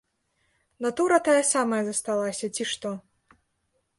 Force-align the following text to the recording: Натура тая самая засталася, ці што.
Натура 0.85 1.17
тая 1.27 1.43
самая 1.53 1.81
засталася, 1.89 2.45
ці 2.57 2.63
што. 2.73 2.89